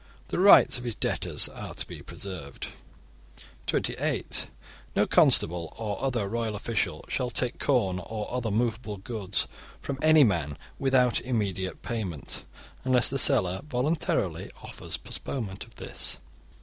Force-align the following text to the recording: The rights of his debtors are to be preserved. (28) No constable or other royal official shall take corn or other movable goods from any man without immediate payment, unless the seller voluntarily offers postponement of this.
The 0.29 0.39
rights 0.39 0.79
of 0.79 0.83
his 0.83 0.95
debtors 0.95 1.47
are 1.47 1.75
to 1.75 1.85
be 1.87 2.01
preserved. 2.01 2.69
(28) 3.67 4.47
No 4.95 5.05
constable 5.05 5.75
or 5.77 6.03
other 6.03 6.27
royal 6.27 6.55
official 6.55 7.05
shall 7.07 7.29
take 7.29 7.59
corn 7.59 7.99
or 7.99 8.33
other 8.33 8.49
movable 8.49 8.97
goods 8.97 9.47
from 9.79 9.99
any 10.01 10.23
man 10.23 10.57
without 10.79 11.21
immediate 11.21 11.83
payment, 11.83 12.45
unless 12.83 13.11
the 13.11 13.19
seller 13.19 13.61
voluntarily 13.67 14.49
offers 14.63 14.97
postponement 14.97 15.65
of 15.65 15.75
this. 15.75 16.17